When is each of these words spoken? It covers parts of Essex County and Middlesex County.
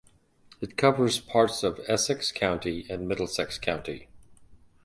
It 0.61 0.77
covers 0.77 1.19
parts 1.19 1.61
of 1.61 1.79
Essex 1.87 2.31
County 2.31 2.87
and 2.89 3.07
Middlesex 3.07 3.59
County. 3.59 4.07